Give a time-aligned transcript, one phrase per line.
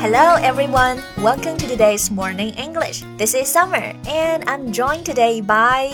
[0.00, 3.02] Hello everyone, welcome to today's morning English.
[3.18, 5.92] This is Summer, and I'm joined today by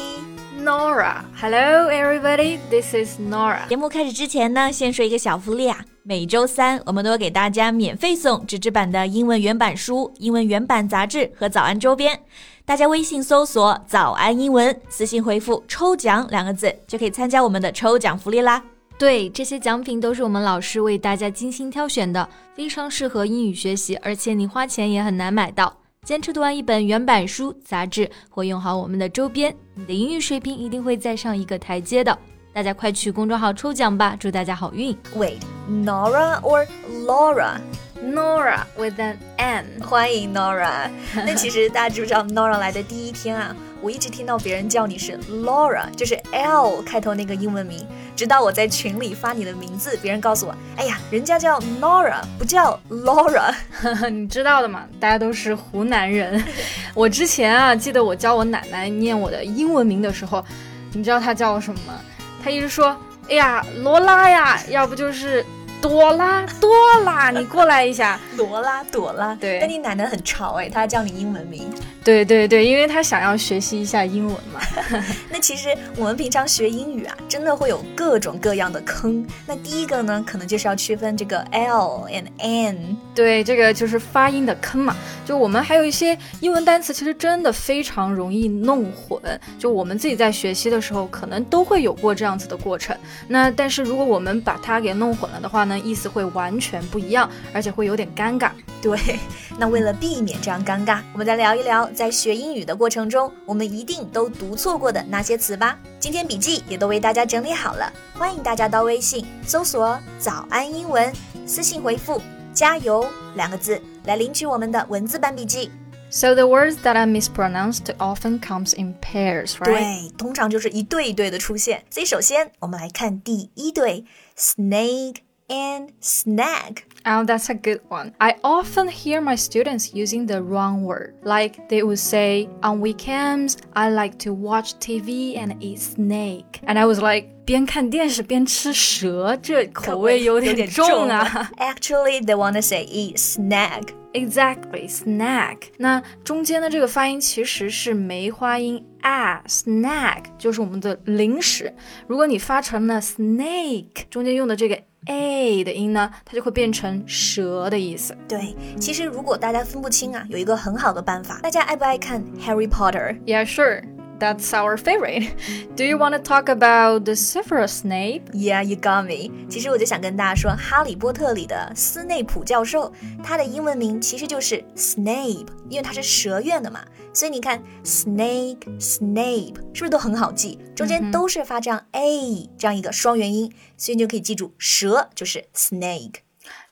[0.62, 1.24] Nora.
[1.34, 3.66] Hello everybody, this is Nora.
[3.68, 5.84] 节目开始之前呢，先说一个小福利啊。
[6.04, 12.20] 每周三，我们都会给大家免费送纸质版的英文原版书、英文原版杂志和早安周边。
[12.64, 18.62] 大家微信搜索“早安英文”，私信回复“抽奖”两个字，就可以参加我们的抽奖福利啦。
[18.98, 25.74] 对，这些奖品都是我们老师为大家精心挑选的，非常适合英语学习，而且你花钱也很难买到。
[26.02, 32.16] 坚持读完一本原版书、杂志，或用好我们的周边，你的英语水平一定会再上一个台阶的。
[32.54, 34.96] 大家快去公众号抽奖吧，祝大家好运。
[35.14, 36.66] Wait, Nora or
[37.04, 37.60] Laura?
[38.02, 40.88] Nora with an N，欢迎 Nora。
[41.14, 43.54] 那其实大家知不知道 Nora 来的第一天啊，
[43.86, 47.86] 我一直听到别人叫你是 Laura，就是 L 开头那个英文名。
[48.16, 53.54] 直到我在群里发你的名字，别人告诉我，哎呀，人家叫 Nora，不叫 Laura。
[54.10, 56.42] 你知道的嘛，大家都是湖南人。
[56.94, 60.44] 我之前啊，记得我教我奶奶念我的英文名的时候，
[60.92, 61.94] 你知道她叫我什么吗？
[62.42, 62.96] 她一直说
[63.30, 65.46] ：“哎呀，罗拉呀，要不就是
[65.80, 66.70] 朵拉，朵
[67.04, 71.68] 拉，你过来一下，朵拉，朵拉。”对，但你奶奶很潮哎，她叫你英文名。
[72.02, 74.60] 对对对，因为她想要学习一下英文嘛。
[75.30, 79.26] 那其实我们平常学英语啊，真的会有各种各样的坑。
[79.46, 82.96] 那第一个呢，可能就是要区分这个 L and N。
[83.14, 84.94] 对，这个就是发音的坑嘛。
[85.24, 89.20] 就我们还有一些英文单词，其实真的非常容易弄混。
[89.58, 92.96] 就我们自己在学习的时候，可能都会有过这样子的过程。
[93.26, 98.50] 那但是如果我们把它给弄混了的话呢，意思会完全不一样，而且会有点尴尬。
[98.80, 98.98] 对，
[99.58, 101.88] 那为了避免这样尴尬，我们再聊一聊。
[101.90, 105.78] 在学英语的过程中，我们一定都读错过的那些词吧。
[105.98, 111.12] 今天笔记也都为大家整理好了，欢迎大家到微信搜索“早安英文”，
[111.46, 112.20] 私信回复
[112.54, 115.70] “加油”两个字来领取我们的文字版笔记。
[116.08, 120.10] So the words that are mispronounced often comes in pairs, right?
[120.10, 121.82] 对，通常就是一对一对的出现。
[121.90, 124.04] 所以首先我们来看第一对
[124.38, 125.16] ，snake
[125.49, 128.13] and snag。Oh, that's a good one.
[128.21, 131.15] I often hear my students using the wrong word.
[131.23, 136.61] Like they would say, on weekends, I like to watch TV and eat snake.
[136.63, 141.49] And I was like, 边看电视边吃蛇，这口味有点重啊。
[141.57, 143.89] Actually, they want to say eat snag.
[144.16, 145.58] Exactly, snag.
[145.76, 151.70] 那中间的这个发音其实是梅花音 a snack 就是我们的零食。
[152.06, 158.16] 如果你发成了 snake，中间用的这个 a 的音呢，它就会变成蛇的意思。
[158.26, 161.38] 对，其实如果大家分不清啊，有一个很好的办法。
[161.42, 163.84] 大家爱不爱看 Harry Potter？Yeah, sure.
[164.19, 165.33] That's our favorite.
[165.75, 168.21] Do you want to talk about the Severus Snape?
[168.33, 169.31] Yeah, you got me.
[169.49, 176.81] 其实我就想跟大家说，《哈利波特》里的斯内普教授，他的英文名其实就是 Snape，因为他是蛇院的嘛。
[177.13, 180.59] 所以你看，Snake Snape 是不是都很好记？
[180.75, 186.17] 中间都是发这样 a 这样一个双元音，所以你就可以记住蛇就是 Snake。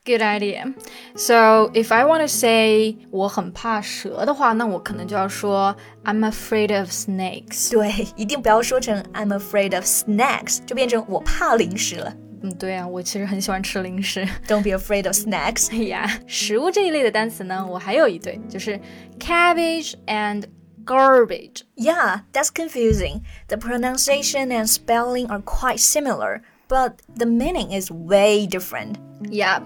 [0.05, 0.73] Good idea.
[1.15, 7.69] So if I want to say 我很怕蛇的话，那我可能就要说 I'm afraid of snakes.
[7.69, 12.15] 对，一定不要说成 I'm afraid of snacks，就变成我怕零食了。
[12.41, 14.25] 嗯，对啊，我其实很喜欢吃零食。
[14.47, 15.69] Don't be afraid of snacks.
[15.71, 18.79] 哎呀，食物这一类的单词呢，我还有一对，就是
[19.19, 20.45] cabbage and
[20.85, 21.63] garbage.
[21.75, 23.21] Yeah, that's confusing.
[23.47, 26.41] The pronunciation and spelling are quite similar
[26.73, 28.97] but the meaning is way different.
[29.29, 29.59] Yeah,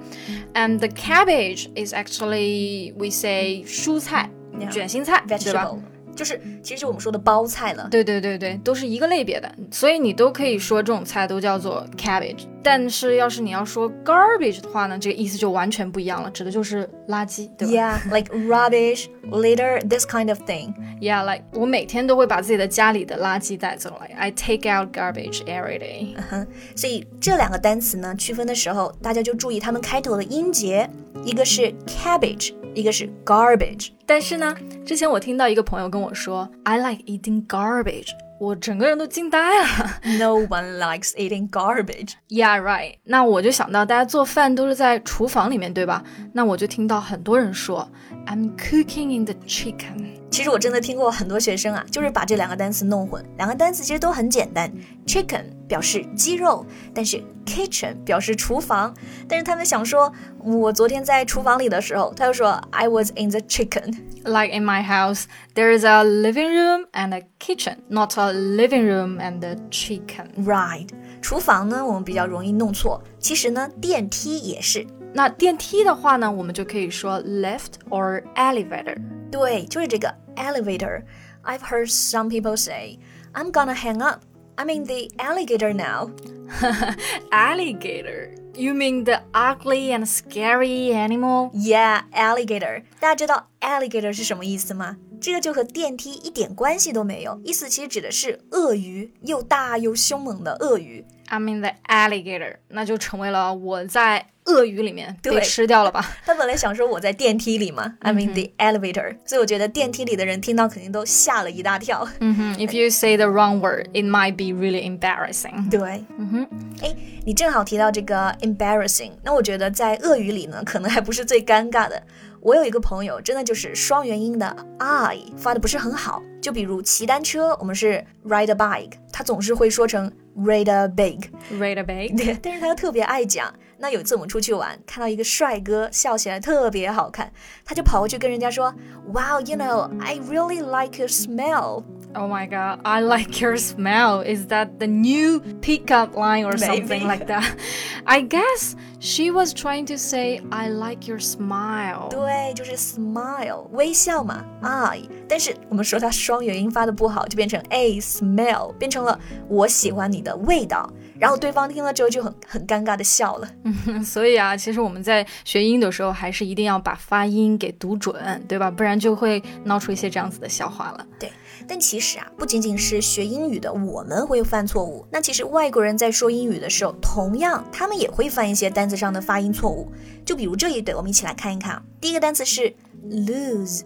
[0.55, 4.29] and the cabbage is actually we say 蔬菜，
[4.71, 5.69] 卷心菜，对吧？
[6.18, 7.86] 就是其实我们说的包菜了。
[7.88, 12.40] 对对对对，都是一个类别的，所以你都可以说这种菜都叫做 cabbage。
[12.60, 20.74] 但是要是你要说 garbage 的话呢，这个意思就完全不一样了，指的就是垃圾，对吧？Yeah, like rubbish, litter, this kind of thing.
[21.00, 26.14] Yeah, like 我每天都会把自己的家里的垃圾带走来，I take out garbage every day.
[26.16, 30.90] 嗯哼，所以这两个单词呢，区分的时候大家就注意它们开头的音节，
[31.24, 32.57] 一个是 cabbage。
[32.78, 40.00] 一个是 garbage，但是呢，之前我听到一个朋友跟我说，I like eating garbage，我整个人都惊呆了。
[40.16, 42.12] No one likes eating garbage.
[42.28, 42.98] Yeah, right.
[43.02, 46.04] 那我就想到，大家做饭都是在厨房里面，对吧？
[46.32, 47.90] 那我就听到很多人说
[48.26, 50.17] ，I'm cooking in the chicken.
[50.30, 53.24] 其实我真的听过很多学生啊，就是把这两个单词弄混。
[53.38, 54.70] 两个单词其实都很简单
[55.06, 56.64] ，chicken 表示鸡肉，
[56.94, 58.94] 但是 kitchen 表示厨房。
[59.26, 60.12] 但是他们想说，
[60.44, 63.96] 我昨天在厨房里的时候，他就说 I was in the chicken。
[64.24, 69.18] Like in my house, there is a living room and a kitchen, not a living room
[69.18, 70.28] and a chicken.
[70.44, 70.88] Right.
[71.22, 73.02] 厨房呢，我们比较容易弄错。
[73.18, 78.96] 其实呢，电梯也是那电梯的话呢，我们就可以说 lift or elevator。
[79.31, 82.99] 对，就是这个 elevator。I've heard some people say,
[83.33, 84.21] "I'm gonna hang up.
[84.55, 86.11] I'm in the alligator now."
[87.31, 88.35] alligator.
[88.55, 91.49] You mean the ugly and scary animal?
[91.53, 92.83] Yeah, alligator.
[92.99, 94.97] 大家知道 alligator 是什么意思吗？
[95.19, 101.03] 这个就和电梯一点关系都没有，意思其实指的是鳄鱼，又大又凶猛的鳄鱼。
[101.29, 106.04] I'm in the alligator，那就成为了我在 鳄鱼里面被吃掉了吧？
[106.24, 112.08] 他本来想说我在电梯里嘛，I'm in the elevator，所以我觉得电梯里的人听到肯定都吓了一大跳。
[112.20, 115.70] 嗯哼，If you say the wrong word, it might be really embarrassing。
[115.70, 116.48] 对，嗯哼，
[116.82, 122.02] 哎，你正好提到这个 embarrassing，那我觉得在鳄鱼里呢，可能还不是最尴尬的。
[122.40, 124.46] 我有一个朋友，真的就是双元音的
[124.78, 126.22] i 发的不是很好。
[126.40, 132.16] 就比如骑单车，我们是 ride a bike，他总是会说成 ride a bike，ride a bike。
[132.16, 133.52] 对，但是他又特别爱讲。
[133.77, 137.31] 那有一次我们出去玩，看到一个帅哥笑起来特别好看，
[137.65, 138.73] 他就跑过去跟人家说，
[139.07, 141.83] Wow, you know, I really like your smell.
[142.15, 144.23] Oh my god, I like your smell.
[144.23, 147.43] Is that the new pickup line or something like that?
[148.05, 152.09] I guess she was trying to say I like your smile.
[152.09, 155.01] 对，就是 smile 微笑嘛，I。
[155.27, 160.87] 但是我们说它双元音发的不好，就变成 a smell，变成了我喜欢你的味道。
[161.18, 163.48] 然后对方听了之后就很很尴尬的笑了。
[163.64, 168.70] 嗯，所以啊，其实我们在学英语的时候，还是一定要把发音给读准，对吧？
[168.70, 171.06] 不然就会闹出一些这样子的笑话了。
[171.18, 171.30] 对。
[171.66, 179.92] 但其实啊，不仅仅是学英语的我们会犯错误，那其实外国人在说英语的时候，同样他们也会犯一些单词上的发音错误。
[180.24, 181.82] 就比如这一对，我们一起来看一看啊。
[182.00, 182.72] 第一个单词是
[183.10, 183.82] lose，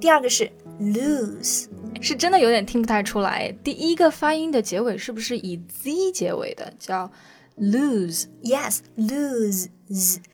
[0.00, 0.50] 第二个是
[0.80, 1.66] lose，
[2.00, 3.52] 是真的有点听不太出来。
[3.62, 6.72] 第一个发音的结尾是不是以 z 结尾的？
[6.78, 7.10] 叫
[7.58, 9.66] lose？Yes，lose。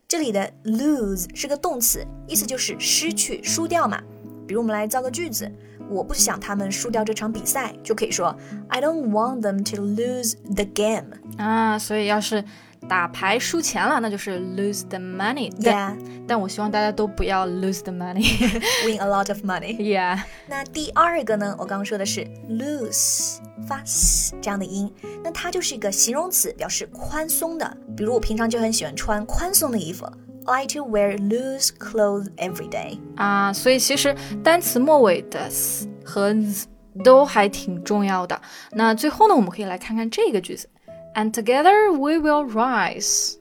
[0.07, 4.03] 这里的 lose 是个动词，意思就是失去、输掉嘛。
[4.47, 5.51] 比如我们来造个句子。
[5.91, 8.35] 我不想他们输掉这场比赛，就可以说
[8.69, 11.79] I don't want them to lose the game 啊。
[11.79, 12.43] 所以要是
[12.89, 15.51] 打牌输钱了，那就是 lose the money。
[15.61, 15.97] Yeah，
[16.27, 19.77] 但我希望大家都不要 lose the money，win a lot of money。
[19.77, 20.21] Yeah。
[20.47, 21.55] 那第二个呢？
[21.59, 24.93] 我刚刚说的是 loose 发 s 这样的音，
[25.23, 27.77] 那它就是一个形容词，表示宽松的。
[27.97, 30.07] 比如我平常就很喜欢穿宽松的衣服。
[30.47, 36.67] I to wear loose clothes every day 啊，所以其实单词末尾的 s 和 z
[37.03, 38.39] 都还挺重要的。
[38.73, 40.69] 那最后呢，我们可以来看看这个句子
[41.15, 43.37] ，And together we will rise.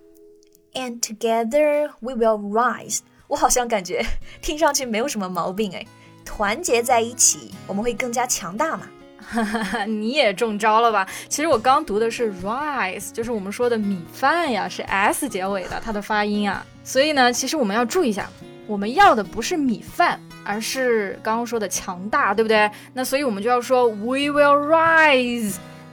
[0.74, 3.00] And together we will rise.
[3.28, 4.06] 我好像感觉
[4.42, 5.86] 听上去没有什么毛病哎，
[6.26, 8.88] 团结在一起，我们会更加强大嘛。
[9.88, 11.08] 你也中招了吧？
[11.30, 16.64] 其实我刚读的是 rise，就是我们说的米饭呀，是 s 结尾的，它的发音啊。
[16.84, 18.30] 所以呢，其实我们要注意一下，
[18.68, 22.70] 我们要的不是米饭，而是刚刚说的强大，对不对？
[22.94, 24.58] 那所以我们就要说 we will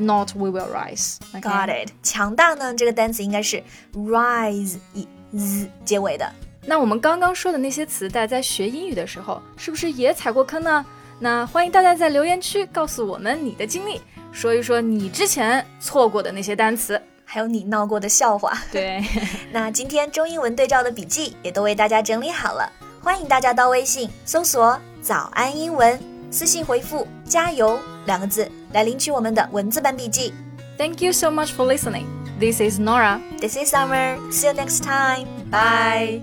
[0.00, 1.16] rise，not we will rise。
[1.40, 1.90] Got it？
[2.02, 3.62] 强大呢，这个单词应该是
[3.94, 5.06] rise 以
[5.36, 6.30] z 结尾的。
[6.64, 10.84] 那我们刚刚说的那些词，大家在学英语的时候，是不是也踩过坑呢？
[11.18, 14.00] 那欢迎大家在留言区告诉我们你的经历，
[14.32, 18.52] 说一说你之前错过的那些单词，还有你闹过的笑话。
[18.72, 19.04] 对，
[19.52, 22.70] 那今天中英文对照的笔记也都为大家整理好了，
[23.02, 25.98] 欢迎大家到微信搜索“早安英文”，
[26.30, 30.32] 私信回复“加油”两个字来领取我们的文字版笔记。
[30.78, 32.06] Thank you so much for listening.
[32.38, 33.20] This is Nora.
[33.40, 34.16] This is Summer.
[34.30, 35.26] See you next time.
[35.50, 36.22] Bye.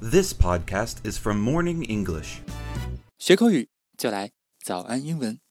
[0.00, 2.40] This podcast is from Morning English.
[3.18, 4.32] 学口语就来
[4.64, 5.42] 早安英文。